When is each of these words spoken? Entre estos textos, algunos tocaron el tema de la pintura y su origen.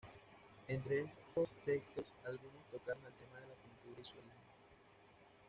Entre 0.67 1.01
estos 1.01 1.49
textos, 1.63 2.05
algunos 2.25 2.65
tocaron 2.71 3.05
el 3.05 3.13
tema 3.13 3.39
de 3.39 3.47
la 3.49 3.53
pintura 3.53 4.01
y 4.01 4.03
su 4.03 4.13
origen. 4.13 4.33